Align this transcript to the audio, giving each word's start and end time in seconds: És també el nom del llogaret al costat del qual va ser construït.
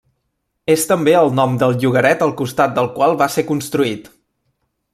És 0.75 0.85
també 0.91 1.13
el 1.17 1.29
nom 1.39 1.53
del 1.63 1.77
llogaret 1.83 2.23
al 2.27 2.33
costat 2.39 2.73
del 2.79 2.89
qual 2.97 3.15
va 3.21 3.29
ser 3.35 3.45
construït. 3.51 4.11